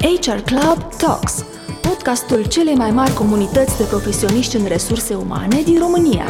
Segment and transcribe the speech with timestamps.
[0.00, 1.44] HR Club Talks,
[1.82, 6.24] podcastul celei mai mari comunități de profesioniști în resurse umane din România.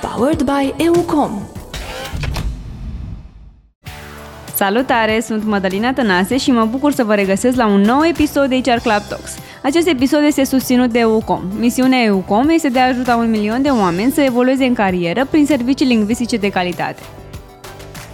[0.00, 1.42] Powered by EUCOM.
[4.54, 8.60] Salutare, sunt Madalina Tănase și mă bucur să vă regăsesc la un nou episod de
[8.60, 9.32] HR Club Talks.
[9.62, 11.42] Acest episod este susținut de EUCOM.
[11.58, 15.46] Misiunea EUCOM este de a ajuta un milion de oameni să evolueze în carieră prin
[15.46, 17.02] servicii lingvistice de calitate.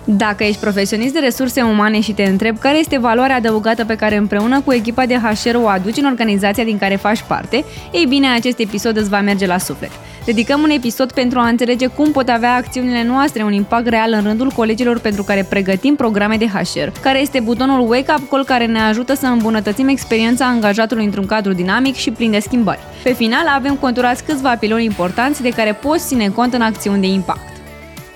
[0.04, 4.16] Dacă ești profesionist de resurse umane și te întreb care este valoarea adăugată pe care
[4.16, 8.28] împreună cu echipa de HR o aduci în organizația din care faci parte, ei bine,
[8.28, 9.90] acest episod îți va merge la suflet.
[10.24, 14.22] Dedicăm un episod pentru a înțelege cum pot avea acțiunile noastre un impact real în
[14.22, 18.66] rândul colegilor pentru care pregătim programe de HR, care este butonul Wake Up Call care
[18.66, 22.80] ne ajută să îmbunătățim experiența angajatului într-un cadru dinamic și plin de schimbări.
[23.02, 27.06] Pe final, avem conturați câțiva piloni importanți de care poți ține cont în acțiuni de
[27.06, 27.59] impact.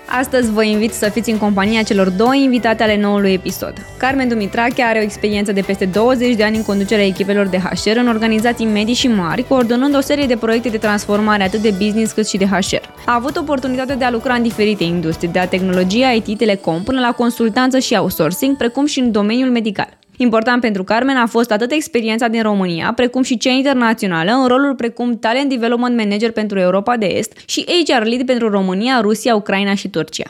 [0.06, 3.72] Astăzi vă invit să fiți în compania celor două invitate ale noului episod.
[3.98, 7.96] Carmen Dumitrache are o experiență de peste 20 de ani în conducerea echipelor de HR
[7.96, 12.12] în organizații medii și mari, coordonând o serie de proiecte de transformare atât de business
[12.12, 12.88] cât și de HR.
[13.06, 17.00] A avut oportunitatea de a lucra în diferite industrii, de la tehnologia IT, telecom până
[17.00, 19.98] la consultanță și outsourcing, precum și în domeniul medical.
[20.16, 24.74] Important pentru Carmen a fost atât experiența din România, precum și cea internațională, în rolul
[24.74, 29.74] precum Talent Development Manager pentru Europa de Est și HR Lead pentru România, Rusia, Ucraina
[29.74, 30.26] și Turcia.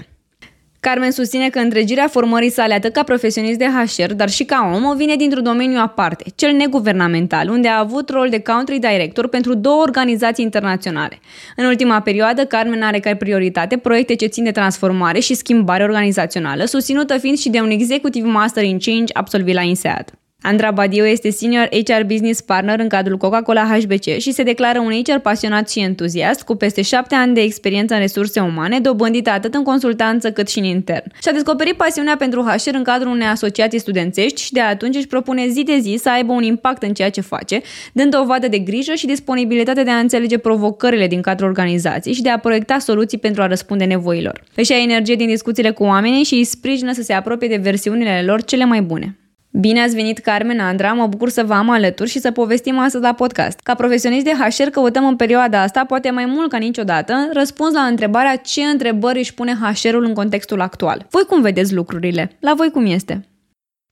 [0.91, 4.85] Carmen susține că întregirea formării sale atât ca profesionist de HR, dar și ca om,
[4.85, 9.55] o vine dintr-un domeniu aparte, cel neguvernamental, unde a avut rol de country director pentru
[9.55, 11.19] două organizații internaționale.
[11.57, 16.65] În ultima perioadă, Carmen are ca prioritate proiecte ce țin de transformare și schimbare organizațională,
[16.65, 20.24] susținută fiind și de un Executive Master in Change absolvit la INSEAD.
[20.47, 24.91] Andra Badio este senior HR business partner în cadrul Coca-Cola HBC și se declară un
[25.05, 29.55] HR pasionat și entuziast, cu peste șapte ani de experiență în resurse umane, dobândită atât
[29.55, 31.13] în consultanță cât și în intern.
[31.23, 35.49] Și-a descoperit pasiunea pentru HR în cadrul unei asociații studențești și de atunci își propune
[35.49, 37.61] zi de zi să aibă un impact în ceea ce face,
[37.93, 42.31] dând dovadă de grijă și disponibilitate de a înțelege provocările din cadrul organizației și de
[42.31, 44.45] a proiecta soluții pentru a răspunde nevoilor.
[44.55, 48.23] Își ia energie din discuțiile cu oamenii și îi sprijină să se apropie de versiunile
[48.27, 49.19] lor cele mai bune.
[49.61, 53.05] Bine ați venit, Carmen Andra, mă bucur să vă am alături și să povestim astăzi
[53.05, 53.61] la podcast.
[53.61, 57.81] Ca profesionist de HR căutăm în perioada asta, poate mai mult ca niciodată, răspuns la
[57.81, 61.07] întrebarea ce întrebări își pune HR-ul în contextul actual.
[61.11, 62.37] Voi cum vedeți lucrurile?
[62.41, 63.29] La voi cum este?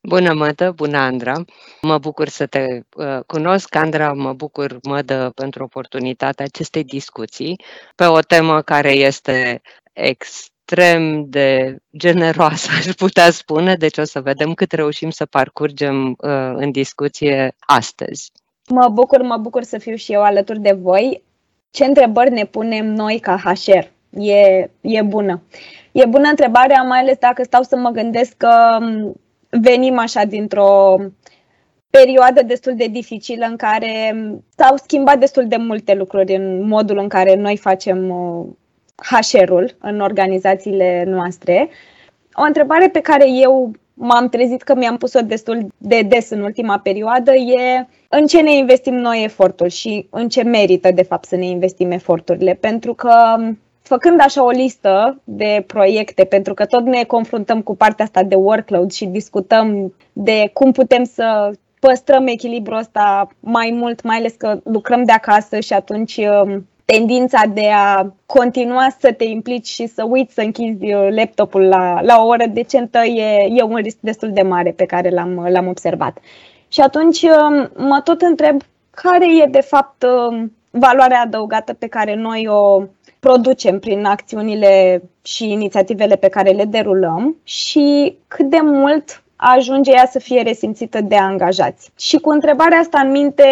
[0.09, 1.45] Bună, Mădă, bună, Andra.
[1.83, 2.65] Mă bucur să te
[2.97, 7.61] uh, cunosc, Andra, mă bucur, Mădă, pentru oportunitatea acestei discuții
[7.95, 9.61] pe o temă care este
[9.93, 16.09] ex extrem de generoasă, aș putea spune, deci o să vedem cât reușim să parcurgem
[16.09, 18.33] uh, în discuție astăzi.
[18.69, 21.22] Mă bucur, mă bucur să fiu și eu alături de voi.
[21.71, 23.91] Ce întrebări ne punem noi ca HR?
[24.21, 25.43] E, e bună.
[25.93, 29.15] E bună întrebarea, mai ales dacă stau să mă gândesc că um,
[29.50, 30.97] venim așa dintr-o
[31.91, 36.99] perioadă destul de dificilă în care um, s-au schimbat destul de multe lucruri în modul
[36.99, 38.47] în care noi facem uh,
[38.94, 41.69] HR-ul în organizațiile noastre.
[42.34, 46.78] O întrebare pe care eu m-am trezit că mi-am pus-o destul de des în ultima
[46.78, 51.36] perioadă e în ce ne investim noi efortul și în ce merită de fapt să
[51.36, 52.54] ne investim eforturile.
[52.54, 53.14] Pentru că
[53.82, 58.34] făcând așa o listă de proiecte, pentru că tot ne confruntăm cu partea asta de
[58.34, 64.60] workload și discutăm de cum putem să păstrăm echilibrul ăsta mai mult, mai ales că
[64.64, 66.20] lucrăm de acasă și atunci
[66.97, 72.00] tendința de a continua să te implici și să uiți să închizi uh, laptopul la,
[72.03, 75.66] la o oră decentă e, e un risc destul de mare pe care l-am, l-am
[75.66, 76.19] observat.
[76.69, 82.14] Și atunci um, mă tot întreb care e de fapt um, valoarea adăugată pe care
[82.14, 82.82] noi o
[83.20, 90.09] producem prin acțiunile și inițiativele pe care le derulăm și cât de mult ajunge ea
[90.10, 91.91] să fie resimțită de angajați.
[91.98, 93.44] Și cu întrebarea asta în minte,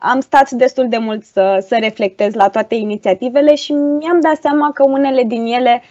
[0.00, 4.72] am stat destul de mult să, să reflectez la toate inițiativele și mi-am dat seama
[4.72, 5.82] că unele din ele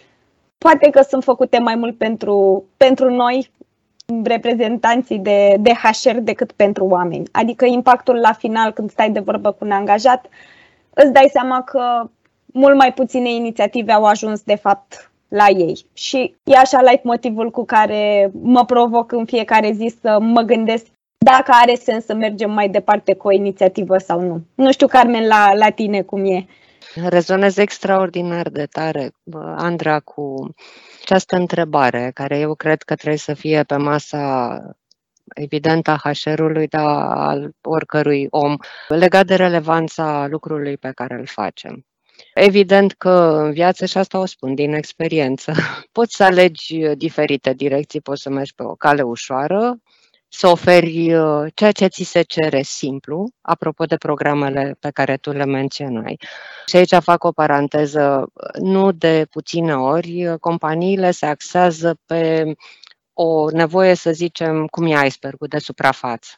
[0.58, 3.52] poate că sunt făcute mai mult pentru, pentru noi,
[4.24, 7.28] reprezentanții de, de HR, decât pentru oameni.
[7.32, 10.28] Adică impactul la final, când stai de vorbă cu un angajat,
[10.94, 12.10] îți dai seama că
[12.46, 15.86] mult mai puține inițiative au ajuns, de fapt, la ei.
[15.94, 20.86] Și e așa like motivul cu care mă provoc în fiecare zi să mă gândesc
[21.30, 24.46] dacă are sens să mergem mai departe cu o inițiativă sau nu.
[24.56, 26.46] Nu știu, Carmen, la, la tine cum e.
[26.96, 29.12] Rezonez extraordinar de tare,
[29.56, 30.54] Andra, cu
[31.02, 34.62] această întrebare, care eu cred că trebuie să fie pe masa
[35.34, 36.86] evident a HR-ului, dar
[37.18, 38.56] al oricărui om,
[38.88, 41.86] legat de relevanța lucrului pe care îl facem.
[42.34, 45.54] Evident că în viață, și asta o spun din experiență,
[45.92, 49.78] poți să alegi diferite direcții, poți să mergi pe o cale ușoară,
[50.30, 55.32] să oferi uh, ceea ce ți se cere simplu, apropo de programele pe care tu
[55.32, 56.20] le menționai.
[56.66, 62.54] Și aici fac o paranteză, nu de puține ori, companiile se axează pe
[63.14, 66.30] o nevoie, să zicem, cum e iceberg de suprafață.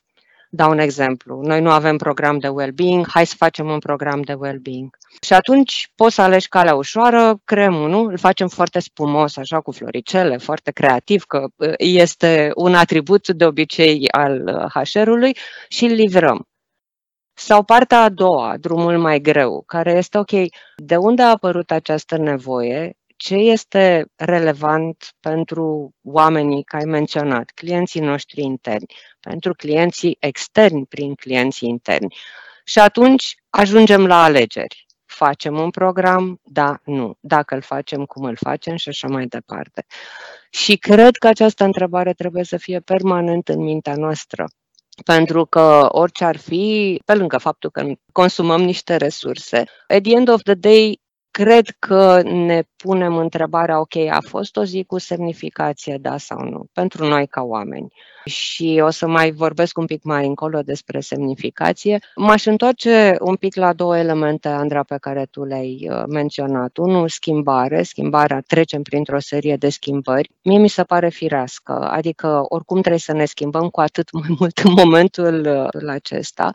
[0.53, 1.41] Dau un exemplu.
[1.41, 4.97] Noi nu avem program de well-being, hai să facem un program de well-being.
[5.21, 9.71] Și atunci poți să alegi calea ușoară, creăm unul, îl facem foarte spumos, așa cu
[9.71, 15.35] floricele, foarte creativ, că uh, este un atribut de obicei al HR-ului uh,
[15.69, 16.47] și îl livrăm.
[17.33, 20.31] Sau partea a doua, drumul mai greu, care este ok,
[20.75, 28.01] de unde a apărut această nevoie, ce este relevant pentru oamenii care ai menționat, clienții
[28.01, 32.15] noștri interni, pentru clienții externi prin clienții interni.
[32.63, 34.85] Și atunci ajungem la alegeri.
[35.05, 36.39] Facem un program?
[36.43, 37.17] Da, nu.
[37.19, 39.85] Dacă îl facem, cum îl facem și așa mai departe.
[40.49, 44.45] Și cred că această întrebare trebuie să fie permanent în mintea noastră.
[45.05, 50.29] Pentru că orice ar fi, pe lângă faptul că consumăm niște resurse, at the end
[50.29, 51.01] of the day,
[51.31, 56.65] Cred că ne punem întrebarea, ok, a fost o zi cu semnificație, da sau nu,
[56.73, 57.93] pentru noi ca oameni.
[58.25, 61.99] Și o să mai vorbesc un pic mai încolo despre semnificație.
[62.15, 66.77] M-aș întoarce un pic la două elemente, Andra, pe care tu le-ai uh, menționat.
[66.77, 67.83] Unul, schimbare.
[67.83, 70.31] Schimbarea, trecem printr-o serie de schimbări.
[70.43, 74.57] Mie mi se pare firească, adică oricum trebuie să ne schimbăm cu atât mai mult
[74.57, 76.51] în momentul uh, acesta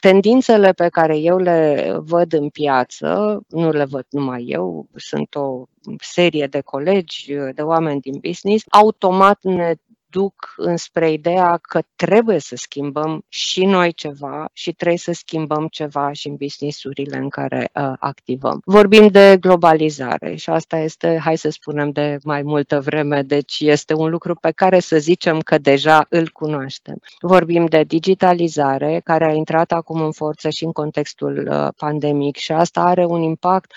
[0.00, 5.64] tendințele pe care eu le văd în piață, nu le văd numai eu, sunt o
[5.98, 9.74] serie de colegi, de oameni din business, automat ne
[10.10, 16.12] duc înspre ideea că trebuie să schimbăm și noi ceva și trebuie să schimbăm ceva
[16.12, 18.60] și în businessurile în care uh, activăm.
[18.64, 23.94] Vorbim de globalizare și asta este, hai să spunem, de mai multă vreme, deci este
[23.94, 26.98] un lucru pe care să zicem că deja îl cunoaștem.
[27.20, 32.52] Vorbim de digitalizare, care a intrat acum în forță și în contextul uh, pandemic și
[32.52, 33.72] asta are un impact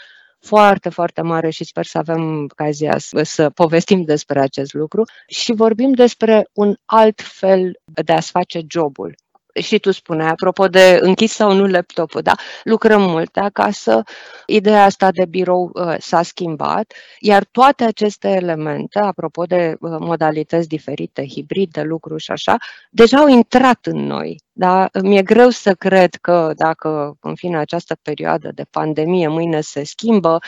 [0.46, 5.04] foarte, foarte mare și sper să avem ocazia să, să povestim despre acest lucru.
[5.28, 9.16] Și vorbim despre un alt fel de a-ți face jobul
[9.62, 12.36] și tu spuneai, apropo de închis sau nu laptopul, da?
[12.64, 14.04] Lucrăm mult de acasă,
[14.46, 20.68] ideea asta de birou uh, s-a schimbat, iar toate aceste elemente, apropo de uh, modalități
[20.68, 22.58] diferite, hibrid de lucru și așa,
[22.90, 24.42] deja au intrat în noi.
[24.52, 24.90] Da?
[25.02, 30.40] Mi-e greu să cred că dacă, în fine, această perioadă de pandemie mâine se schimbă,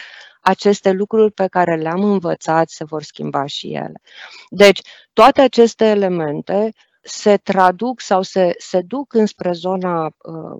[0.42, 4.02] aceste lucruri pe care le-am învățat se vor schimba și ele.
[4.50, 4.82] Deci,
[5.14, 6.74] toate aceste elemente
[7.08, 10.12] se traduc sau se, se duc înspre zona uh,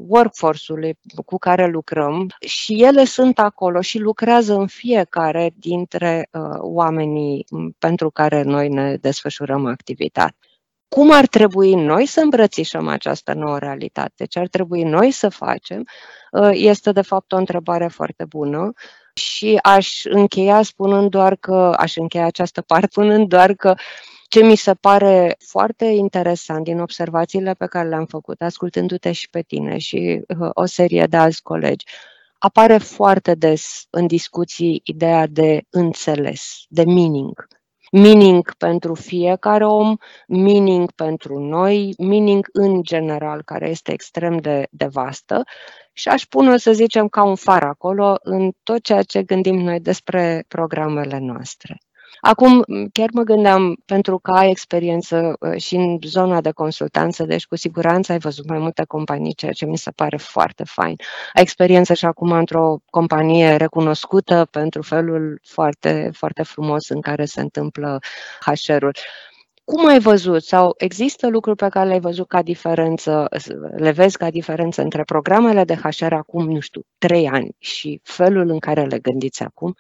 [0.08, 7.46] workforce-ului cu care lucrăm și ele sunt acolo și lucrează în fiecare dintre uh, oamenii
[7.80, 10.38] pentru care noi ne desfășurăm activitatea.
[10.88, 14.26] Cum ar trebui noi să îmbrățișăm această nouă realitate?
[14.26, 15.86] Ce ar trebui noi să facem?
[16.32, 18.72] Uh, este de fapt o întrebare foarte bună
[19.14, 24.44] și aș încheia spunând doar că, aș încheia această parte spunând doar că uh, ce
[24.44, 29.78] mi se pare foarte interesant din observațiile pe care le-am făcut, ascultându-te și pe tine
[29.78, 31.86] și uh, o serie de alți colegi,
[32.38, 37.48] apare foarte des în discuții ideea de înțeles, de meaning.
[37.92, 39.96] Meaning pentru fiecare om,
[40.28, 45.44] meaning pentru noi, meaning în general, care este extrem de, de vastă
[45.94, 49.80] și aș pune, să zicem, ca un far acolo în tot ceea ce gândim noi
[49.80, 51.78] despre programele noastre.
[52.22, 57.46] Acum, chiar mă gândeam, pentru că ai experiență uh, și în zona de consultanță, deci
[57.46, 60.96] cu siguranță ai văzut mai multe companii, ceea ce mi se pare foarte fain.
[61.34, 67.42] Ai experiență și acum într-o companie recunoscută pentru felul foarte, foarte frumos în care se
[67.42, 68.00] întâmplă
[68.40, 68.96] HR-ul.
[69.64, 73.28] Cum ai văzut sau există lucruri pe care le-ai văzut ca diferență,
[73.76, 78.50] le vezi ca diferență între programele de HR acum, nu știu, trei ani și felul
[78.50, 79.76] în care le gândiți acum?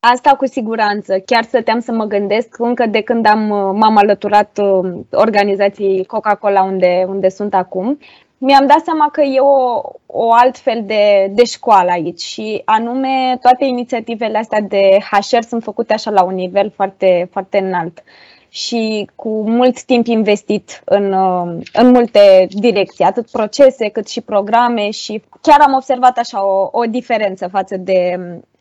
[0.00, 1.18] Asta cu siguranță.
[1.18, 3.40] Chiar stăteam să mă gândesc încă de când am,
[3.76, 7.98] m-am alăturat uh, organizației Coca-Cola unde, unde sunt acum.
[8.38, 13.64] Mi-am dat seama că e o, o altfel de, de școală aici și anume toate
[13.64, 18.02] inițiativele astea de HR sunt făcute așa la un nivel foarte, foarte înalt
[18.48, 24.90] și cu mult timp investit în, uh, în multe direcții, atât procese cât și programe
[24.90, 28.16] și chiar am observat așa o, o diferență față de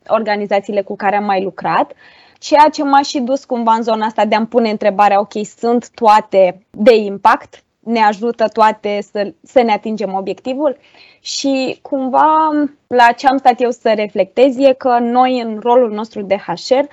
[0.10, 1.94] organizațiile cu care am mai lucrat,
[2.39, 5.89] ceea ce m-a și dus cumva în zona asta de a-mi pune întrebarea, ok, sunt
[5.89, 10.78] toate de impact, ne ajută toate să, să ne atingem obiectivul
[11.20, 12.50] și cumva
[12.88, 16.86] la ce am stat eu să reflectez e că noi în rolul nostru de HR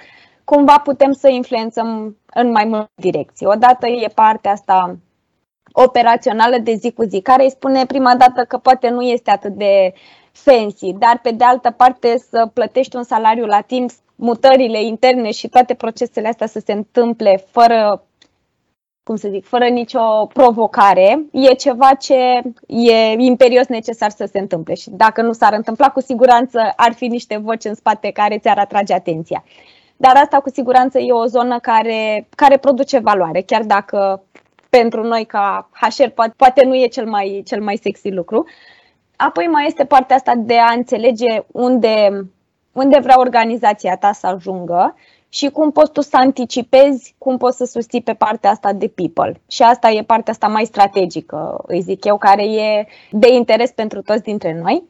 [0.45, 3.47] cumva putem să influențăm în mai multe direcții.
[3.47, 4.99] Odată e partea asta
[5.73, 9.53] operațională de zi cu zi, care îi spune prima dată că poate nu este atât
[9.53, 9.93] de
[10.37, 15.49] fancy, dar pe de altă parte să plătești un salariu la timp, mutările interne și
[15.49, 18.07] toate procesele astea să se întâmple fără
[19.02, 24.75] cum să zic, fără nicio provocare, e ceva ce e imperios necesar să se întâmple
[24.75, 28.59] și dacă nu s-ar întâmpla, cu siguranță ar fi niște voci în spate care ți-ar
[28.59, 29.45] atrage atenția.
[29.97, 34.23] Dar asta cu siguranță e o zonă care, care produce valoare, chiar dacă
[34.69, 38.47] pentru noi ca HR poate, poate nu e cel mai, cel mai sexy lucru.
[39.17, 42.27] Apoi mai este partea asta de a înțelege unde,
[42.73, 44.95] unde vrea organizația ta să ajungă
[45.29, 49.41] și cum poți tu să anticipezi, cum poți să susții pe partea asta de people.
[49.49, 54.03] Și asta e partea asta mai strategică, îi zic eu, care e de interes pentru
[54.03, 54.83] toți dintre noi.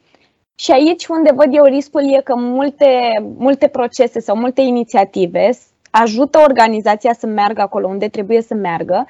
[0.54, 5.50] Și aici unde văd eu riscul e că multe, multe procese sau multe inițiative
[5.90, 9.06] ajută organizația să meargă acolo unde trebuie să meargă,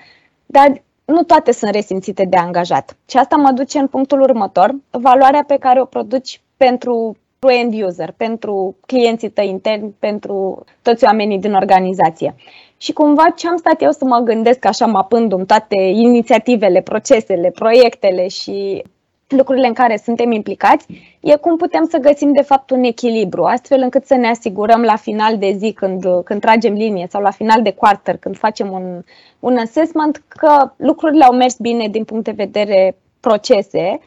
[0.46, 2.96] dar nu toate sunt resimțite de angajat.
[3.08, 7.16] Și asta mă duce în punctul următor, valoarea pe care o produci pentru
[7.48, 12.34] end user, pentru clienții tăi interni, pentru toți oamenii din organizație.
[12.76, 18.28] Și cumva ce am stat eu să mă gândesc așa mapându-mi toate inițiativele, procesele, proiectele
[18.28, 18.84] și
[19.28, 20.86] lucrurile în care suntem implicați,
[21.20, 24.96] e cum putem să găsim de fapt un echilibru, astfel încât să ne asigurăm la
[24.96, 29.02] final de zi, când, când tragem linie sau la final de quarter, când facem un,
[29.40, 34.00] un assessment, că lucrurile au mers bine din punct de vedere procese,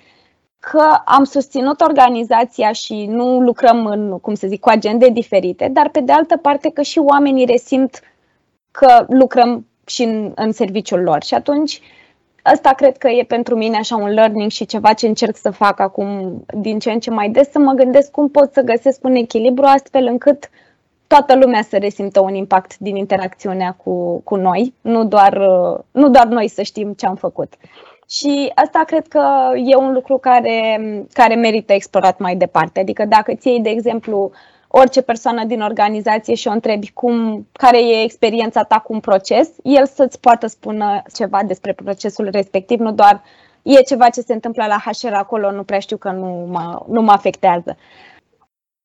[0.59, 5.89] că am susținut organizația și nu lucrăm în, cum să zic, cu agende diferite, dar
[5.89, 7.99] pe de altă parte că și oamenii resimt
[8.71, 11.23] că lucrăm și în, în serviciul lor.
[11.23, 11.81] Și atunci,
[12.53, 15.79] ăsta cred că e pentru mine așa un learning și ceva ce încerc să fac
[15.79, 19.15] acum din ce în ce mai des, să mă gândesc cum pot să găsesc un
[19.15, 20.49] echilibru astfel încât
[21.07, 25.37] toată lumea să resimtă un impact din interacțiunea cu, cu noi, nu doar,
[25.91, 27.53] nu doar noi să știm ce am făcut.
[28.09, 29.23] Și asta cred că
[29.65, 30.79] e un lucru care,
[31.13, 32.79] care merită explorat mai departe.
[32.79, 34.31] Adică dacă ți iei, de exemplu,
[34.71, 39.49] orice persoană din organizație și o întrebi cum, care e experiența ta cu un proces,
[39.63, 43.23] el să-ți poată spune ceva despre procesul respectiv, nu doar
[43.61, 47.01] e ceva ce se întâmplă la HR acolo, nu prea știu că nu mă, nu
[47.01, 47.77] mă afectează.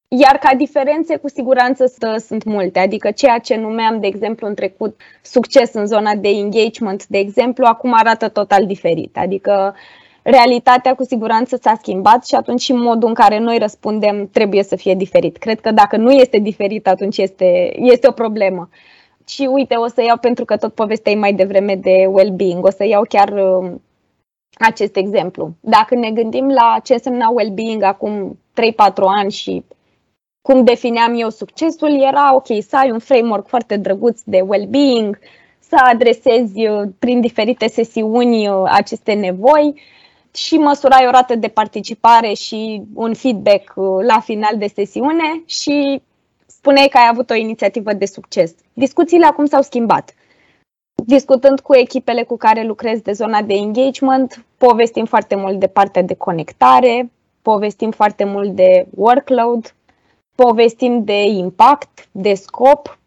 [0.09, 1.85] Iar ca diferențe, cu siguranță
[2.19, 2.79] sunt multe.
[2.79, 7.65] Adică ceea ce numeam, de exemplu, în trecut succes în zona de engagement, de exemplu,
[7.67, 9.17] acum arată total diferit.
[9.17, 9.75] Adică
[10.25, 14.77] realitatea cu siguranță s-a schimbat și atunci și modul în care noi răspundem trebuie să
[14.77, 15.37] fie diferit.
[15.37, 18.69] Cred că dacă nu este diferit, atunci este, este o problemă.
[19.27, 22.85] Și uite, o să iau, pentru că tot povesteai mai devreme de well-being, o să
[22.85, 23.73] iau chiar uh,
[24.59, 25.55] acest exemplu.
[25.61, 29.65] Dacă ne gândim la ce însemna well-being acum 3-4 ani și
[30.43, 35.19] cum defineam eu succesul, era ok, să ai un framework foarte drăguț de well-being,
[35.59, 39.81] să adresezi uh, prin diferite sesiuni uh, aceste nevoi
[40.35, 46.03] și măsurai o rată de participare și un feedback uh, la final de sesiune și
[46.47, 48.55] spuneai că ai avut o inițiativă de succes.
[48.73, 50.15] Discuțiile acum s-au schimbat.
[51.07, 56.03] Discutând cu echipele cu care lucrez de zona de engagement, povestim foarte mult de partea
[56.03, 57.11] de conectare,
[57.43, 59.75] povestim foarte mult de workload,
[60.35, 62.99] povestim de impact, de scop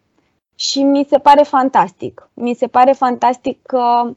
[0.54, 2.28] și mi se pare fantastic.
[2.34, 4.10] Mi se pare fantastic că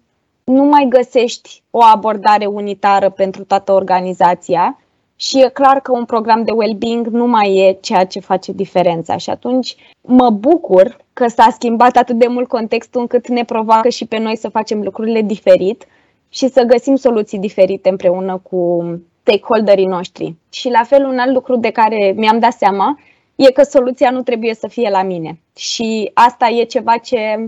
[0.43, 4.79] nu mai găsești o abordare unitară pentru toată organizația
[5.15, 9.17] și e clar că un program de well-being nu mai e ceea ce face diferența.
[9.17, 14.05] Și atunci mă bucur că s-a schimbat atât de mult contextul încât ne provoacă și
[14.05, 15.86] pe noi să facem lucrurile diferit
[16.29, 18.83] și să găsim soluții diferite împreună cu
[19.21, 20.36] stakeholderii noștri.
[20.50, 23.00] Și la fel, un alt lucru de care mi-am dat seama
[23.36, 25.39] e că soluția nu trebuie să fie la mine.
[25.55, 27.48] Și asta e ceva ce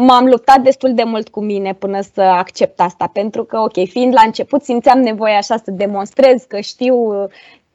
[0.00, 4.14] m-am luptat destul de mult cu mine până să accept asta, pentru că, ok, fiind
[4.14, 6.96] la început, simțeam nevoia așa să demonstrez că știu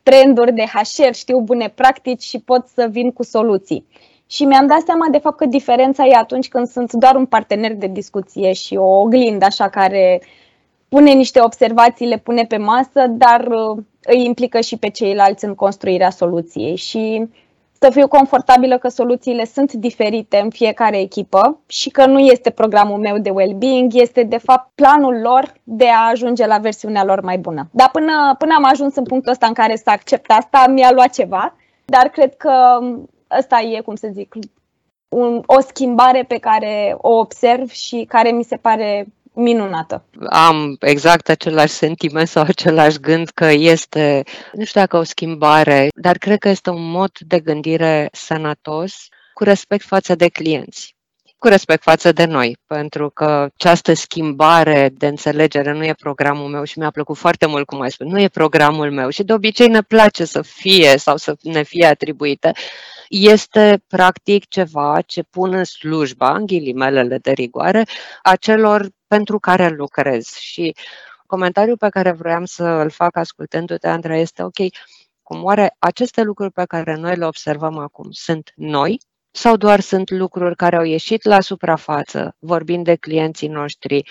[0.04, 3.86] trenduri de HR, știu bune practici și pot să vin cu soluții.
[4.28, 7.74] Și mi-am dat seama de fapt că diferența e atunci când sunt doar un partener
[7.74, 10.22] de discuție și o oglindă așa care
[10.90, 15.56] pune niște observații, le pune pe masă, dar uh, îi implică și pe ceilalți în
[15.56, 16.76] construirea soluției.
[16.76, 17.30] Și
[17.86, 23.00] să fiu confortabilă că soluțiile sunt diferite în fiecare echipă și că nu este programul
[23.00, 27.38] meu de well-being, este de fapt planul lor de a ajunge la versiunea lor mai
[27.38, 27.68] bună.
[27.72, 31.14] Dar până, până am ajuns în punctul ăsta în care să accept asta, mi-a luat
[31.14, 32.80] ceva, dar cred că
[33.38, 34.36] ăsta e, cum să zic,
[35.10, 40.06] un, o schimbare pe care o observ și care mi se pare minunată.
[40.30, 44.24] Am exact același sentiment sau același gând că este,
[44.54, 49.44] nu știu dacă o schimbare, dar cred că este un mod de gândire sănătos cu
[49.44, 50.94] respect față de clienți.
[51.38, 56.64] cu respect față de noi, pentru că această schimbare de înțelegere nu e programul meu
[56.64, 59.68] și mi-a plăcut foarte mult cum ai spus, nu e programul meu și de obicei
[59.68, 62.52] ne place să fie sau să ne fie atribuite,
[63.10, 67.86] este practic ceva ce pun în slujba, în ghilimelele de rigoare,
[68.22, 70.34] a celor pentru care lucrez.
[70.34, 70.76] Și
[71.26, 74.58] comentariul pe care vroiam să îl fac ascultându-te, Andra, este ok,
[75.22, 79.00] cum oare aceste lucruri pe care noi le observăm acum sunt noi
[79.32, 84.10] sau doar sunt lucruri care au ieșit la suprafață, vorbind de clienții noștri,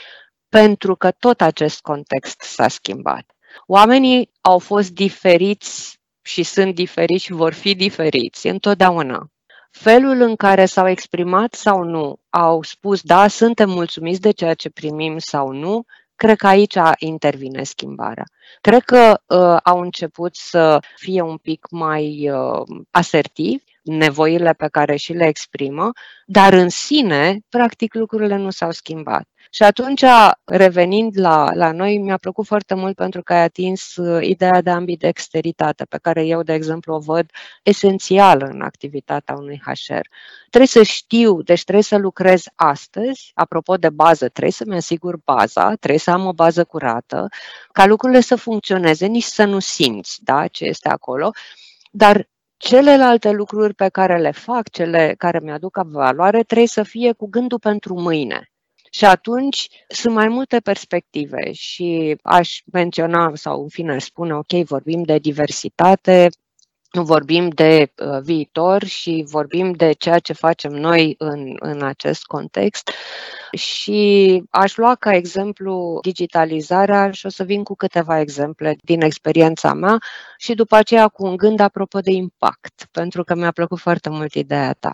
[0.48, 3.24] pentru că tot acest context s-a schimbat.
[3.66, 9.26] Oamenii au fost diferiți și sunt diferiți și vor fi diferiți întotdeauna.
[9.70, 14.70] Felul în care s-au exprimat sau nu, au spus da, suntem mulțumiți de ceea ce
[14.70, 15.84] primim sau nu,
[16.16, 18.24] cred că aici intervine schimbarea.
[18.60, 24.96] Cred că uh, au început să fie un pic mai uh, asertivi nevoile pe care
[24.96, 25.90] și le exprimă,
[26.26, 29.28] dar în sine, practic, lucrurile nu s-au schimbat.
[29.54, 30.04] Și atunci,
[30.44, 34.70] revenind la, la noi, mi-a plăcut foarte mult pentru că ai atins uh, ideea de
[34.70, 37.30] ambidexteritate, pe care eu, de exemplu, o văd
[37.62, 40.00] esențială în activitatea unui HR.
[40.48, 45.74] Trebuie să știu, deci trebuie să lucrez astăzi, apropo de bază, trebuie să-mi asigur baza,
[45.74, 47.28] trebuie să am o bază curată,
[47.72, 51.30] ca lucrurile să funcționeze, nici să nu simți da, ce este acolo,
[51.90, 57.26] dar celelalte lucruri pe care le fac, cele care mi-aduc valoare, trebuie să fie cu
[57.28, 58.48] gândul pentru mâine.
[58.96, 65.02] Și atunci sunt mai multe perspective și aș menționa sau în fine spune, ok, vorbim
[65.02, 66.28] de diversitate,
[67.02, 72.90] vorbim de uh, viitor și vorbim de ceea ce facem noi în, în acest context.
[73.52, 79.72] Și aș lua ca exemplu digitalizarea și o să vin cu câteva exemple din experiența
[79.72, 79.98] mea
[80.38, 84.34] și după aceea cu un gând apropo de impact, pentru că mi-a plăcut foarte mult
[84.34, 84.90] ideea ta.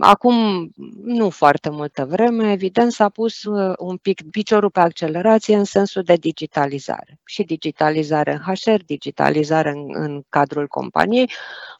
[0.00, 0.68] Acum,
[1.02, 6.02] nu foarte multă vreme, evident, s-a pus uh, un pic piciorul pe accelerație în sensul
[6.02, 7.18] de digitalizare.
[7.24, 11.30] Și digitalizare în HR, digitalizare în, în cadrul companiei,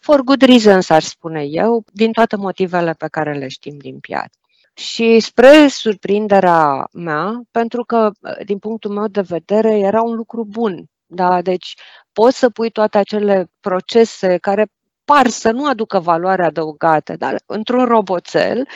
[0.01, 4.39] for good reasons, aș spune eu, din toate motivele pe care le știm din piață.
[4.75, 8.11] Și spre surprinderea mea, pentru că,
[8.45, 10.85] din punctul meu de vedere, era un lucru bun.
[11.07, 11.43] Da?
[11.43, 11.75] Deci
[12.13, 14.67] poți să pui toate acele procese care
[15.11, 18.67] par să nu aducă valoare adăugată, dar într-un roboțel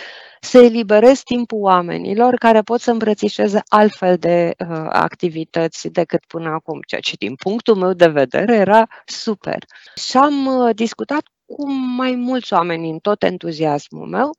[0.41, 6.81] să eliberezi timpul oamenilor care pot să îmbrățișeze altfel de uh, activități decât până acum,
[6.87, 9.59] ceea ce din punctul meu de vedere era super.
[9.95, 14.31] Și am uh, discutat cu mai mulți oameni în tot entuziasmul meu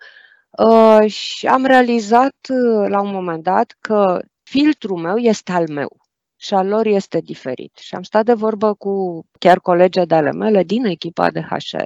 [0.51, 6.02] uh, și am realizat uh, la un moment dat că filtrul meu este al meu
[6.43, 7.77] și al lor este diferit.
[7.77, 11.83] Și am stat de vorbă cu chiar colegi de ale mele din echipa de HR,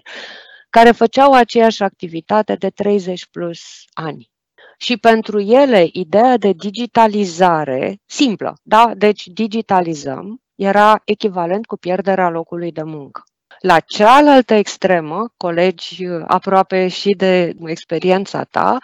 [0.70, 3.62] care făceau aceeași activitate de 30 plus
[3.94, 4.32] ani.
[4.78, 8.92] Și pentru ele, ideea de digitalizare, simplă, da?
[8.96, 13.24] Deci digitalizăm, era echivalent cu pierderea locului de muncă.
[13.60, 18.78] La cealaltă extremă, colegi aproape și de experiența ta,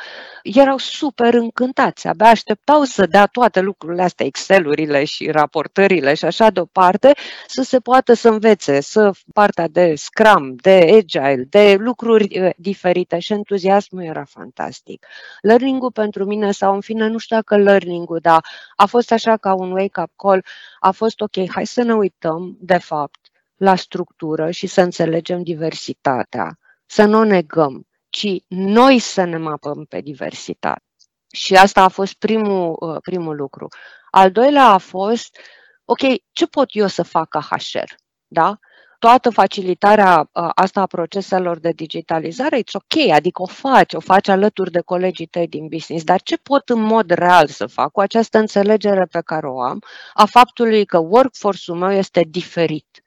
[0.44, 6.50] erau super încântați, abia așteptau să dea toate lucrurile astea, Excel-urile și raportările și așa
[6.50, 7.14] deoparte,
[7.48, 13.20] să se poată să învețe, să partea de Scrum, de Agile, de lucruri uh, diferite
[13.20, 15.06] și entuziasmul era fantastic.
[15.42, 19.54] Learning-ul pentru mine, sau în fine, nu știu dacă learning-ul, dar a fost așa ca
[19.54, 20.46] un wake-up call,
[20.80, 23.20] a fost ok, hai să ne uităm, de fapt,
[23.56, 29.86] la structură și să înțelegem diversitatea, să nu o negăm, ci noi să ne mapăm
[29.86, 30.84] pe diversitate.
[31.32, 33.68] Și asta a fost primul, uh, primul lucru.
[34.12, 35.38] Al doilea a fost,
[35.86, 36.00] ok,
[36.32, 37.94] ce pot eu să fac ca HR?
[38.28, 38.58] Da?
[39.00, 44.28] Toată facilitarea uh, asta a proceselor de digitalizare, e ok, adică o faci, o faci
[44.28, 48.00] alături de colegii tăi din business, dar ce pot în mod real să fac cu
[48.00, 49.80] această înțelegere pe care o am
[50.14, 53.03] a faptului că workforce-ul meu este diferit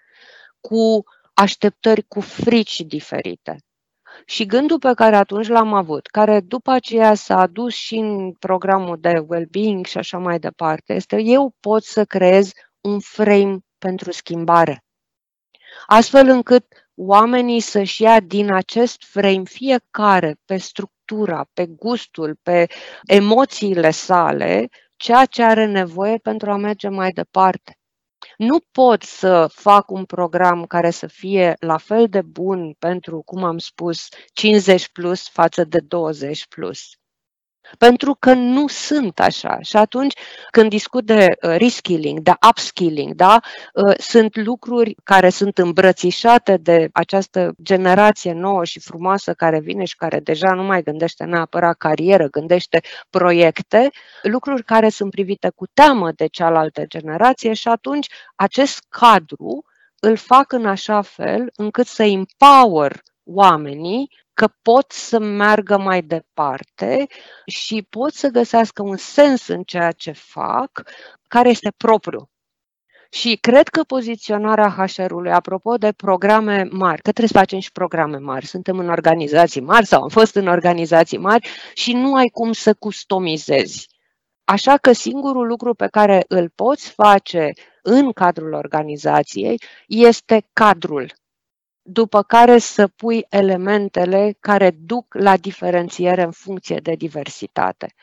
[0.69, 3.57] cu așteptări, cu frici diferite.
[4.25, 8.97] Și gândul pe care atunci l-am avut, care după aceea s-a adus și în programul
[9.01, 12.51] de well-being și așa mai departe, este eu pot să creez
[12.81, 14.85] un frame pentru schimbare.
[15.87, 22.67] Astfel încât oamenii să-și ia din acest frame fiecare pe structura, pe gustul, pe
[23.05, 27.79] emoțiile sale, ceea ce are nevoie pentru a merge mai departe.
[28.37, 33.45] Nu pot să fac un program care să fie la fel de bun pentru, cum
[33.45, 36.91] am spus, 50 plus față de 20 plus.
[37.79, 39.59] Pentru că nu sunt așa.
[39.61, 40.15] Și atunci,
[40.51, 43.41] când discut de uh, reskilling, de upskilling, da,
[43.75, 49.97] uh, sunt lucruri care sunt îmbrățișate de această generație nouă și frumoasă care vine și
[49.97, 53.91] care deja nu mai gândește neapărat carieră, gândește proiecte,
[54.23, 59.65] lucruri care sunt privite cu teamă de cealaltă generație și atunci acest cadru
[60.01, 67.07] îl fac în așa fel încât să empower oamenii că pot să meargă mai departe
[67.47, 70.83] și pot să găsească un sens în ceea ce fac
[71.29, 72.31] care este propriu.
[73.11, 78.17] Și cred că poziționarea HR-ului, apropo de programe mari, că trebuie să facem și programe
[78.19, 82.53] mari, suntem în organizații mari sau am fost în organizații mari și nu ai cum
[82.53, 83.89] să customizezi.
[84.45, 91.13] Așa că singurul lucru pe care îl poți face în cadrul organizației este cadrul
[91.87, 97.95] după care să pui elementele care duc la diferențiere în funcție de diversitate.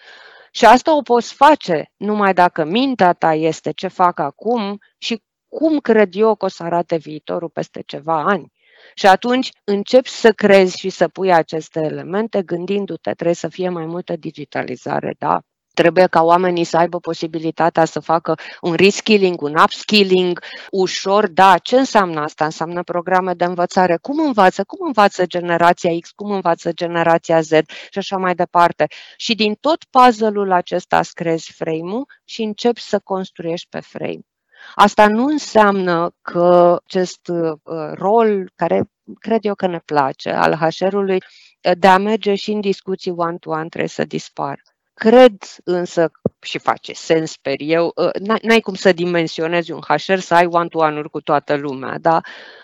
[0.51, 5.79] Și asta o poți face numai dacă mintea ta este ce fac acum și cum
[5.79, 8.51] cred eu că o să arate viitorul peste ceva ani.
[8.95, 13.85] Și atunci începi să crezi și să pui aceste elemente gândindu-te, trebuie să fie mai
[13.85, 15.41] multă digitalizare, da,
[15.73, 20.39] Trebuie ca oamenii să aibă posibilitatea să facă un reskilling, un upskilling
[20.71, 21.27] ușor.
[21.27, 22.45] Da, ce înseamnă asta?
[22.45, 23.97] Înseamnă programe de învățare.
[24.01, 24.63] Cum învață?
[24.63, 26.11] Cum învață generația X?
[26.11, 27.49] Cum învață generația Z?
[27.89, 28.87] Și așa mai departe.
[29.17, 34.25] Și din tot puzzle-ul acesta screzi frame-ul și începi să construiești pe frame.
[34.75, 37.51] Asta nu înseamnă că acest uh,
[37.93, 41.17] rol, care cred eu că ne place, al HR-ului,
[41.77, 44.61] de a merge și în discuții one-to-one trebuie să dispară.
[45.09, 46.11] Cred însă
[46.41, 48.11] și face sens, sper eu, ă,
[48.41, 52.21] n-ai cum să dimensionezi un HR să ai one-to-one-uri cu toată lumea, da?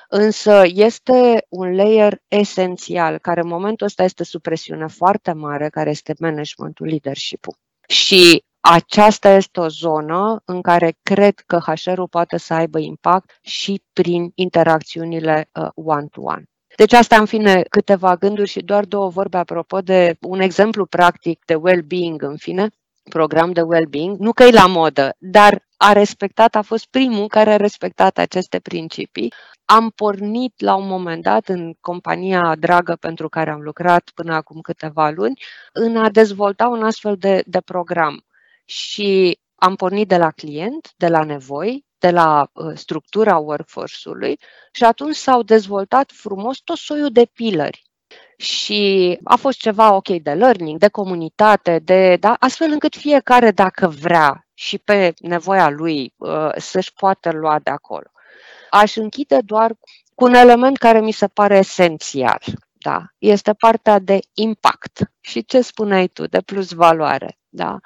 [0.08, 5.90] Însă este un layer esențial, care în momentul ăsta este sub presiune foarte mare, care
[5.90, 7.56] este managementul, leadership-ul.
[7.88, 13.84] Și aceasta este o zonă în care cred că HR-ul poate să aibă impact și
[13.94, 16.44] prin interacțiunile ă, one-to-one.
[16.80, 21.46] Deci asta, în fine, câteva gânduri și doar două vorbe apropo de un exemplu practic
[21.46, 22.70] de well-being, în fine,
[23.10, 27.52] program de well-being, nu că e la modă, dar a respectat, a fost primul care
[27.52, 29.34] a respectat aceste principii.
[29.66, 34.62] Am pornit la un moment dat în compania dragă pentru care am lucrat până acum
[34.62, 35.42] câteva luni
[35.74, 38.26] în a dezvolta un astfel de, de program.
[38.66, 44.40] Și am pornit de la client, de la nevoi, de la uh, structura workforce-ului
[44.72, 47.84] și atunci s-au dezvoltat frumos tot soiul de pilări.
[48.38, 53.88] Și a fost ceva ok de learning, de comunitate, de, da, astfel încât fiecare, dacă
[53.88, 58.12] vrea și pe nevoia lui, uh, să-și poată lua de acolo.
[58.70, 59.74] Aș închide doar
[60.16, 62.42] cu un element care mi se pare esențial.
[62.72, 63.04] Da?
[63.18, 65.12] Este partea de impact.
[65.20, 67.40] Și ce spuneai tu, de plus valoare.
[67.50, 67.80] Da?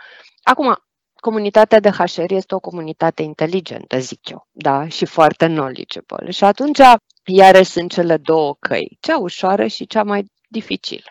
[0.43, 0.77] Acum,
[1.23, 6.31] comunitatea de HR este o comunitate inteligentă, zic eu, da, și foarte knowledgeable.
[6.31, 6.79] Și atunci,
[7.25, 11.09] iarăși sunt cele două căi, cea ușoară și cea mai dificilă.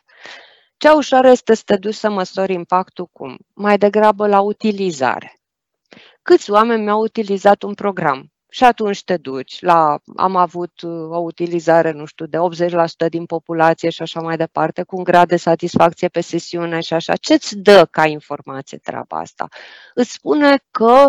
[0.77, 3.37] Cea ușoară este să te duci să măsori impactul cum?
[3.55, 5.41] Mai degrabă la utilizare.
[6.23, 8.32] Câți oameni mi-au utilizat un program?
[8.55, 12.39] Și atunci te duci la, am avut uh, o utilizare, nu știu, de
[13.07, 16.95] 80% din populație și așa mai departe, cu un grad de satisfacție pe sesiune și
[16.95, 17.17] așa.
[17.17, 19.49] Ce-ți dă ca informație treaba asta?
[19.95, 21.09] Îți spune că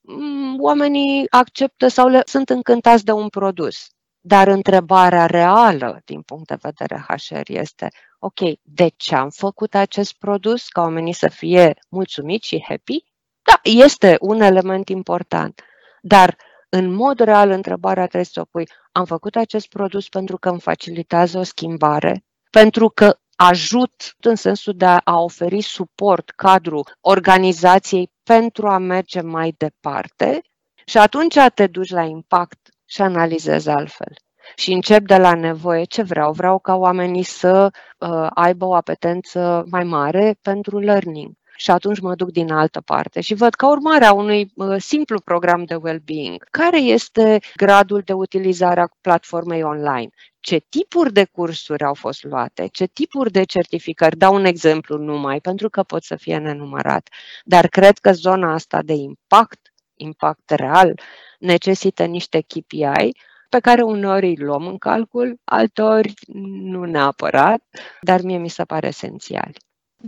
[0.00, 3.88] mm, oamenii acceptă sau le, sunt încântați de un produs.
[4.20, 10.14] Dar întrebarea reală din punct de vedere HR este, ok, de ce am făcut acest
[10.18, 13.04] produs ca oamenii să fie mulțumiți și happy?
[13.42, 15.60] Da, este un element important.
[16.00, 16.36] Dar
[16.68, 20.60] în mod real întrebarea trebuie să o pui, am făcut acest produs pentru că îmi
[20.60, 28.68] facilitează o schimbare, pentru că ajut în sensul de a oferi suport, cadru organizației pentru
[28.68, 30.40] a merge mai departe
[30.84, 34.14] și atunci te duci la impact și analizezi altfel.
[34.54, 36.32] Și încep de la nevoie ce vreau.
[36.32, 42.14] Vreau ca oamenii să uh, aibă o apetență mai mare pentru learning și atunci mă
[42.14, 46.44] duc din altă parte și văd ca urmare a unui uh, simplu program de well-being
[46.50, 50.08] care este gradul de utilizare a platformei online,
[50.40, 54.16] ce tipuri de cursuri au fost luate, ce tipuri de certificări.
[54.16, 57.08] Dau un exemplu numai, pentru că pot să fie nenumărat.
[57.44, 61.00] Dar cred că zona asta de impact, impact real,
[61.38, 63.12] necesită niște KPI
[63.48, 66.14] pe care uneori îi luăm în calcul, altori
[66.62, 67.62] nu neapărat,
[68.00, 69.52] dar mie mi se pare esențial.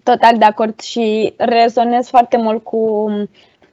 [0.03, 3.11] Total de acord și rezonez foarte mult cu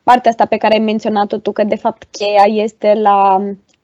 [0.03, 3.41] partea asta pe care ai menționat-o tu, că de fapt cheia este la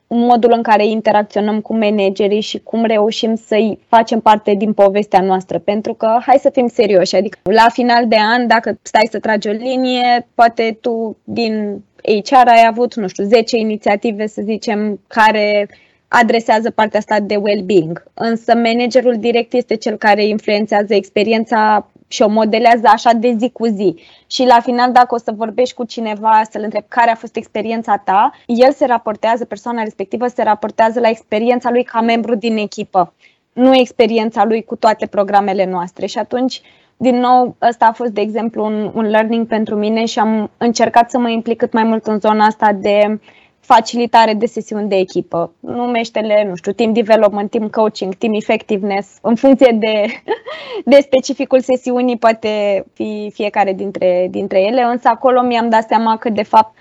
[0.07, 5.59] modul în care interacționăm cu managerii și cum reușim să-i facem parte din povestea noastră.
[5.59, 9.47] Pentru că, hai să fim serioși, adică la final de an, dacă stai să tragi
[9.47, 15.69] o linie, poate tu din HR ai avut, nu știu, 10 inițiative, să zicem, care
[16.07, 18.03] adresează partea asta de well-being.
[18.13, 23.65] Însă managerul direct este cel care influențează experiența și o modelează așa de zi cu
[23.65, 23.95] zi.
[24.27, 27.97] Și la final, dacă o să vorbești cu cineva, să-l întreb care a fost experiența
[27.97, 33.13] ta, el se raportează, persoana respectivă se raportează la experiența lui ca membru din echipă,
[33.53, 36.05] nu experiența lui cu toate programele noastre.
[36.05, 36.61] Și atunci,
[36.97, 41.09] din nou, ăsta a fost, de exemplu, un, un learning pentru mine și am încercat
[41.09, 43.19] să mă implic cât mai mult în zona asta de
[43.61, 45.53] facilitare de sesiuni de echipă.
[45.59, 50.05] Numește-le, nu știu, team development, team coaching, team effectiveness, în funcție de,
[50.91, 56.29] de specificul sesiunii poate fi fiecare dintre, dintre ele, însă acolo mi-am dat seama că
[56.29, 56.75] de fapt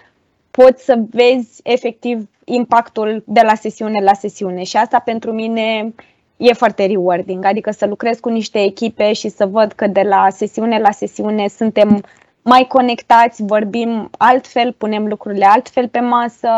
[0.51, 4.63] poți să vezi efectiv impactul de la sesiune la sesiune.
[4.63, 5.95] Și asta pentru mine
[6.37, 10.27] e foarte rewarding, adică să lucrez cu niște echipe și să văd că de la
[10.31, 12.03] sesiune la sesiune suntem
[12.53, 16.49] mai conectați, vorbim altfel, punem lucrurile altfel pe masă.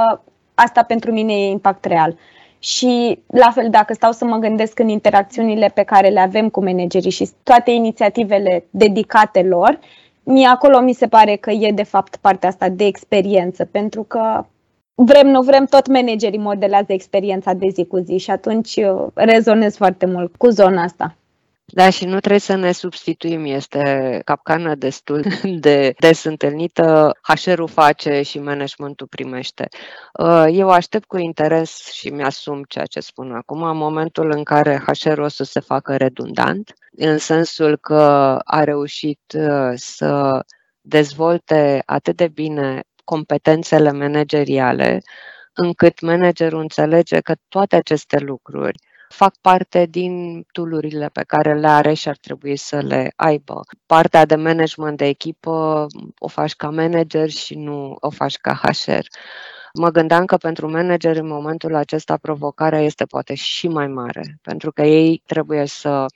[0.55, 2.17] Asta pentru mine e impact real.
[2.59, 6.65] Și la fel, dacă stau să mă gândesc în interacțiunile pe care le avem cu
[6.65, 9.79] managerii și toate inițiativele dedicate lor,
[10.23, 14.47] mie acolo mi se pare că e de fapt partea asta de experiență, pentru că
[14.95, 19.77] vrem, nu vrem, tot managerii modelează experiența de zi cu zi și atunci uh, rezonez
[19.77, 21.17] foarte mult cu zona asta.
[21.65, 25.25] Da, și nu trebuie să ne substituim, este capcană destul
[25.61, 29.69] de des întâlnită, HR-ul face și managementul primește.
[30.13, 34.85] Uh, eu aștept cu interes și mi-asum ceea ce spun acum, în momentul în care
[34.87, 40.43] HR-ul o să se facă redundant, în sensul că a reușit uh, să
[40.81, 45.01] dezvolte atât de bine competențele manageriale,
[45.53, 48.79] încât managerul înțelege că toate aceste lucruri
[49.13, 53.61] fac parte din tulurile pe care le are și ar trebui să le aibă.
[53.87, 55.87] Partea de management de echipă
[56.19, 59.07] o faci ca manager și nu o faci ca HR.
[59.75, 64.73] Mă gândeam că pentru manager în momentul acesta provocarea este poate și mai mare, pentru
[64.73, 66.07] că ei trebuie să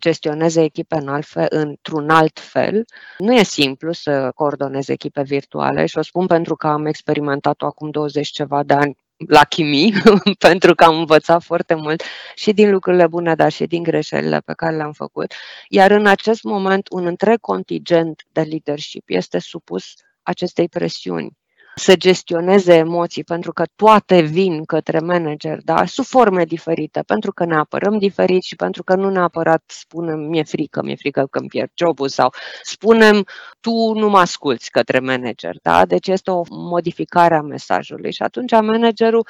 [0.00, 2.84] gestioneze echipe în alt fel, într-un alt fel.
[3.18, 7.90] Nu e simplu să coordonezi echipe virtuale și o spun pentru că am experimentat-o acum
[7.90, 9.92] 20 ceva de ani la chimii,
[10.48, 12.02] pentru că am învățat foarte mult
[12.34, 15.32] și din lucrurile bune, dar și din greșelile pe care le-am făcut.
[15.68, 19.84] Iar în acest moment, un întreg contingent de leadership este supus
[20.22, 21.38] acestei presiuni
[21.80, 25.84] să gestioneze emoții, pentru că toate vin către manager, da?
[25.86, 30.42] sub forme diferite, pentru că ne apărăm diferit și pentru că nu neapărat spunem mi-e
[30.42, 33.26] frică, mi-e frică că îmi pierd jobul sau spunem
[33.60, 35.56] tu nu mă asculți către manager.
[35.62, 35.86] Da?
[35.86, 39.26] Deci este o modificare a mesajului și atunci managerul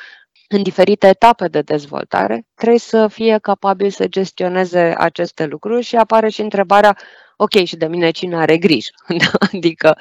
[0.48, 6.28] în diferite etape de dezvoltare, trebuie să fie capabil să gestioneze aceste lucruri și apare
[6.28, 6.96] și întrebarea
[7.42, 8.90] ok, și de mine cine are grijă?
[9.18, 9.31] Da?
[9.53, 9.96] adică,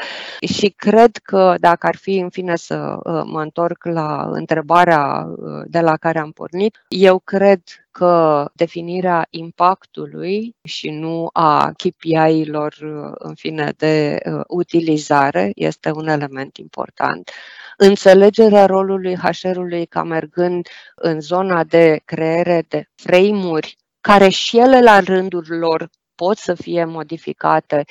[0.54, 5.63] și cred că dacă ar fi, în fine, să uh, mă întorc la întrebarea uh,
[5.67, 13.12] de la care am pornit, eu cred că definirea impactului și nu a KPI-ilor, uh,
[13.13, 17.32] în fine, de utilizare este un element important.
[17.78, 24.99] Înțelegerea rolului HR-ului ca mergând în zona de creere de frame-uri care și ele la
[24.99, 27.84] rândul lor pot să fie modificate,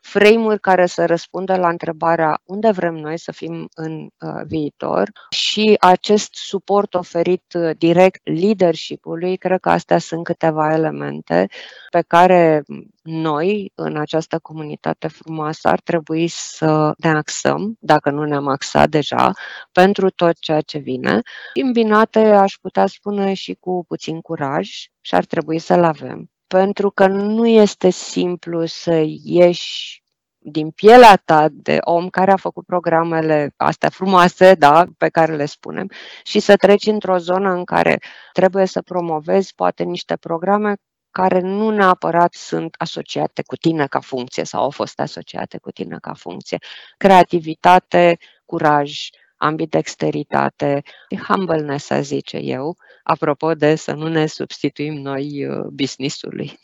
[0.00, 5.76] frame-uri care să răspundă la întrebarea unde vrem noi să fim în uh, viitor și
[5.80, 11.46] acest suport oferit uh, direct leadership-ului, cred că astea sunt câteva elemente
[11.90, 12.62] pe care
[13.02, 19.32] noi, în această comunitate frumoasă, ar trebui să ne axăm, dacă nu ne-am axat deja,
[19.72, 21.20] pentru tot ceea ce vine.
[21.62, 24.68] Îmbinate, aș putea spune, și cu puțin curaj
[25.00, 30.02] și ar trebui să-l avem pentru că nu este simplu să ieși
[30.38, 35.46] din pielea ta de om care a făcut programele astea frumoase, da, pe care le
[35.46, 35.90] spunem,
[36.24, 37.98] și să treci într-o zonă în care
[38.32, 40.74] trebuie să promovezi poate niște programe
[41.10, 45.98] care nu neapărat sunt asociate cu tine ca funcție sau au fost asociate cu tine
[46.00, 46.58] ca funcție.
[46.96, 50.82] Creativitate, curaj, ambidexteritate,
[51.28, 56.58] humbleness, să zice eu, apropo de să nu ne substituim noi uh, business-ului.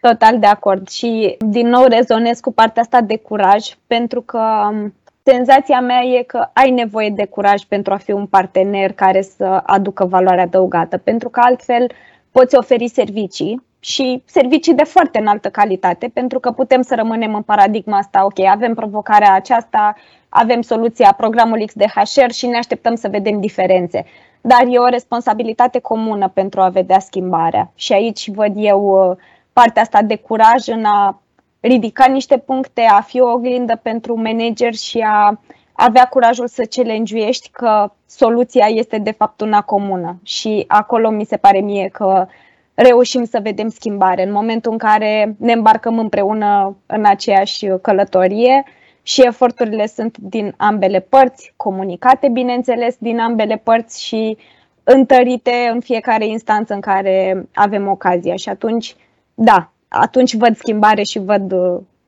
[0.00, 4.94] Total de acord și din nou rezonez cu partea asta de curaj pentru că um,
[5.22, 9.44] senzația mea e că ai nevoie de curaj pentru a fi un partener care să
[9.66, 11.90] aducă valoare adăugată, pentru că altfel
[12.30, 17.42] poți oferi servicii și servicii de foarte înaltă calitate, pentru că putem să rămânem în
[17.42, 19.94] paradigma asta, ok, avem provocarea aceasta,
[20.34, 24.04] avem soluția programul X de HR și ne așteptăm să vedem diferențe.
[24.40, 27.72] dar e o responsabilitate comună pentru a vedea schimbarea.
[27.74, 29.16] Și aici văd eu uh,
[29.52, 31.22] partea asta de curaj în a
[31.60, 35.40] ridica niște puncte, a fi o oglindă pentru manager și a
[35.72, 40.18] avea curajul să challenge că soluția este de fapt una comună.
[40.22, 42.26] Și acolo mi se pare mie că
[42.74, 44.22] reușim să vedem schimbare.
[44.26, 48.64] În momentul în care ne îmbarcăm împreună în aceeași călătorie
[49.02, 54.36] și eforturile sunt din ambele părți, comunicate, bineînțeles, din ambele părți și
[54.84, 58.36] întărite în fiecare instanță în care avem ocazia.
[58.36, 58.96] Și atunci,
[59.34, 61.52] da, atunci văd schimbare și văd,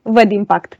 [0.02, 0.78] văd impact.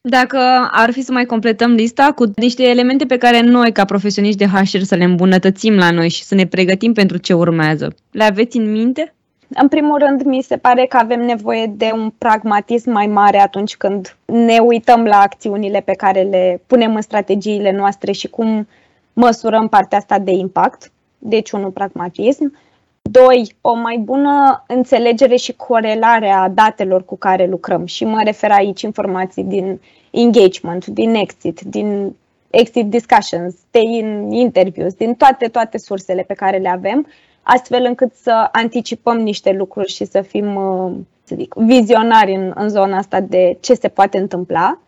[0.00, 4.38] Dacă ar fi să mai completăm lista cu niște elemente pe care noi, ca profesioniști
[4.38, 8.24] de HR, să le îmbunătățim la noi și să ne pregătim pentru ce urmează, le
[8.24, 9.14] aveți în minte?
[9.54, 13.76] În primul rând, mi se pare că avem nevoie de un pragmatism mai mare atunci
[13.76, 18.68] când ne uităm la acțiunile pe care le punem în strategiile noastre și cum
[19.12, 20.92] măsurăm partea asta de impact.
[21.18, 22.56] Deci, unul, pragmatism.
[23.02, 27.86] Doi, o mai bună înțelegere și corelare a datelor cu care lucrăm.
[27.86, 32.14] Și mă refer aici informații din engagement, din exit, din
[32.50, 37.06] exit discussions, din interviews, din toate, toate sursele pe care le avem,
[37.42, 40.92] astfel încât să anticipăm niște lucruri și să fim, uh,
[41.24, 44.78] să zic, vizionari în, în zona asta de ce se poate întâmpla.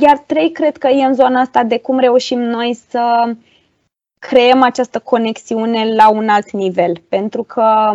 [0.00, 3.34] Iar trei, cred că e în zona asta de cum reușim noi să
[4.18, 7.92] creăm această conexiune la un alt nivel, pentru că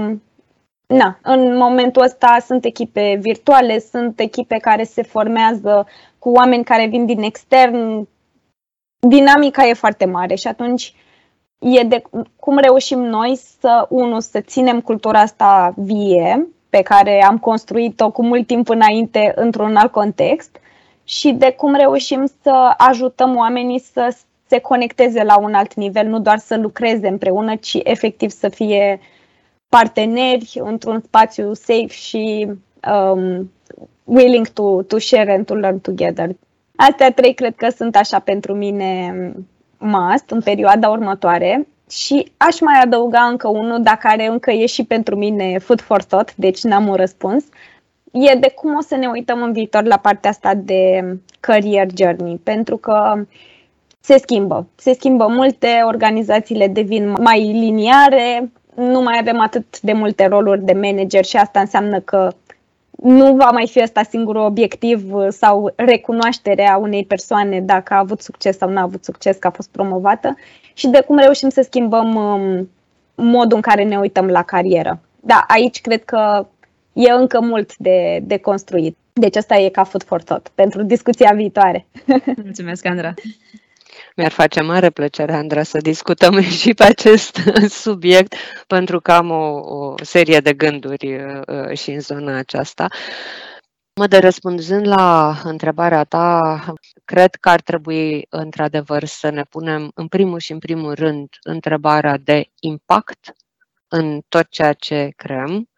[0.87, 5.87] na, în momentul ăsta sunt echipe virtuale, sunt echipe care se formează
[6.19, 8.07] cu oameni care vin din extern,
[8.99, 10.93] dinamica e foarte mare și atunci
[11.59, 12.01] e de
[12.35, 18.23] cum reușim noi să, unul, să ținem cultura asta vie, pe care am construit-o cu
[18.23, 20.59] mult timp înainte într-un alt context,
[21.03, 24.15] și de cum reușim să ajutăm oamenii să
[24.47, 28.99] se conecteze la un alt nivel, nu doar să lucreze împreună, ci efectiv să fie
[29.69, 32.51] parteneri într-un spațiu safe și
[32.91, 33.51] um,
[34.03, 36.29] willing to, to share and to learn together.
[36.75, 39.13] Astea trei cred că sunt așa pentru mine
[39.77, 44.83] must în perioada următoare și aș mai adăuga încă unul, dar care încă e și
[44.83, 47.43] pentru mine food for thought, deci n-am un răspuns.
[48.11, 51.03] E de cum o să ne uităm în viitor la partea asta de
[51.39, 53.25] career journey, pentru că uh,
[54.07, 54.67] se schimbă.
[54.75, 60.73] Se schimbă multe, organizațiile devin mai liniare, nu mai avem atât de multe roluri de
[60.73, 62.29] manager și asta înseamnă că
[63.03, 68.57] nu va mai fi ăsta singurul obiectiv sau recunoașterea unei persoane dacă a avut succes
[68.57, 70.35] sau nu a avut succes, că a fost promovată
[70.73, 72.69] și de cum reușim să schimbăm um,
[73.15, 74.99] modul în care ne uităm la carieră.
[75.19, 76.47] Da, aici cred că
[76.93, 78.97] e încă mult de, de construit.
[79.13, 81.85] Deci asta e ca food for thought pentru discuția viitoare.
[82.43, 83.13] Mulțumesc, Andra!
[84.17, 87.39] Mi-ar face mare plăcere, Andra, să discutăm și pe acest
[87.83, 88.35] subiect,
[88.67, 92.87] pentru că am o, o serie de gânduri uh, și în zona aceasta.
[93.95, 96.59] Mă de răspunzând la întrebarea ta,
[97.05, 102.17] cred că ar trebui într-adevăr să ne punem în primul și în primul rând întrebarea
[102.17, 103.33] de impact
[103.87, 105.69] în tot ceea ce creăm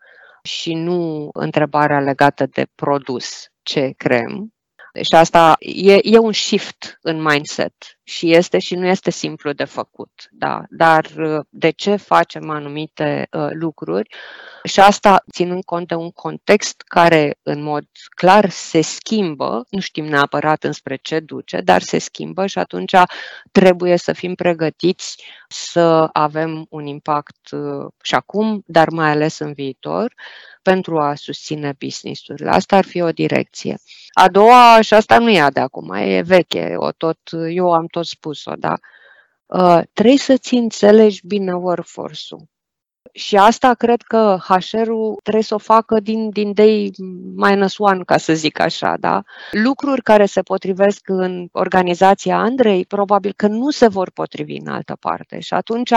[0.44, 4.54] și nu întrebarea legată de produs ce creăm.
[5.02, 9.64] Și asta e, e un shift în mindset și este și nu este simplu de
[9.64, 10.28] făcut.
[10.32, 10.64] Da?
[10.70, 14.10] Dar uh, de ce facem anumite uh, lucruri?
[14.64, 20.06] Și asta ținând cont de un context care în mod clar se schimbă, nu știm
[20.06, 22.96] neapărat înspre ce duce, dar se schimbă și atunci
[23.52, 29.54] trebuie să fim pregătiți să avem un impact uh, și acum, dar mai ales în
[29.54, 30.14] viitor
[30.62, 32.50] pentru a susține business-urile.
[32.50, 33.78] Asta ar fi o direcție.
[34.14, 37.20] A doua, și asta nu e de acum, e veche, o tot,
[37.50, 38.74] eu am tot spus-o, da?
[39.46, 42.48] Uh, trebuie să-ți înțelegi bine workforce-ul.
[43.14, 46.92] Și asta cred că HR-ul trebuie să o facă din, din day
[47.36, 49.24] minus one, ca să zic așa, da?
[49.52, 54.98] Lucruri care se potrivesc în organizația Andrei, probabil că nu se vor potrivi în altă
[55.00, 55.40] parte.
[55.40, 55.92] Și atunci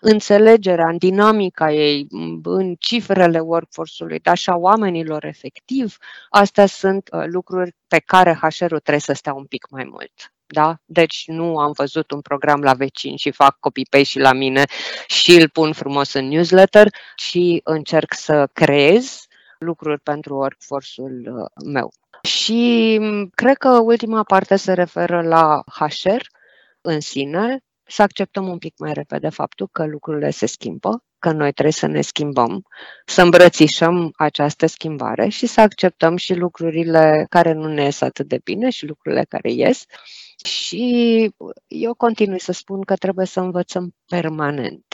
[0.00, 2.06] înțelegerea în dinamica ei,
[2.42, 5.96] în cifrele workforce-ului, dar și a oamenilor efectiv,
[6.28, 10.33] astea sunt uh, lucruri pe care HR-ul trebuie să stea un pic mai mult.
[10.46, 10.76] Da?
[10.84, 14.64] Deci nu am văzut un program la vecin și fac copy-paste și la mine
[15.06, 19.26] și îl pun frumos în newsletter, ci încerc să creez
[19.58, 21.92] lucruri pentru workforce-ul uh, meu.
[22.22, 23.00] Și
[23.34, 26.20] cred că ultima parte se referă la HR
[26.80, 31.52] în sine, să acceptăm un pic mai repede faptul că lucrurile se schimbă, că noi
[31.52, 32.62] trebuie să ne schimbăm,
[33.06, 38.40] să îmbrățișăm această schimbare și să acceptăm și lucrurile care nu ne ies atât de
[38.44, 39.84] bine și lucrurile care ies
[40.44, 41.30] Și
[41.66, 44.84] eu continui să spun că trebuie să învățăm permanent.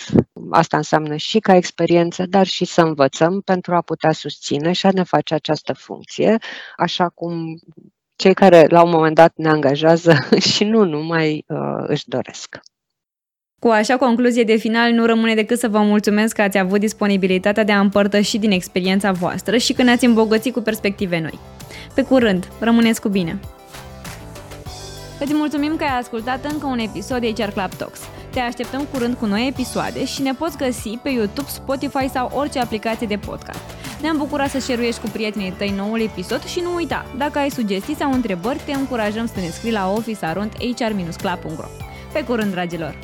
[0.51, 4.91] Asta înseamnă și ca experiență, dar și să învățăm pentru a putea susține și a
[4.93, 6.39] ne face această funcție,
[6.77, 7.59] așa cum
[8.17, 10.15] cei care la un moment dat ne angajează
[10.53, 12.59] și nu numai uh, își doresc.
[13.59, 17.65] Cu așa concluzie de final, nu rămâne decât să vă mulțumesc că ați avut disponibilitatea
[17.65, 21.39] de a împărtăși din experiența voastră și că ne-ați îmbogățit cu perspective noi.
[21.95, 23.41] Pe curând, rămâneți cu bine!
[25.21, 28.01] Îți mulțumim că ai ascultat încă un episod de HR Club Talks.
[28.31, 32.59] Te așteptăm curând cu noi episoade și ne poți găsi pe YouTube, Spotify sau orice
[32.59, 33.61] aplicație de podcast.
[34.01, 37.97] Ne-am bucurat să share cu prietenii tăi noul episod și nu uita, dacă ai sugestii
[37.97, 41.69] sau întrebări, te încurajăm să ne scrii la officearondhr-club.ro
[42.13, 42.99] Pe curând, dragilor!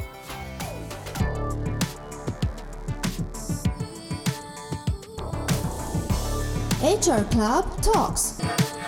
[6.81, 8.35] HR Club Talks.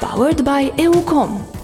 [0.00, 1.57] Powered by EUCOM.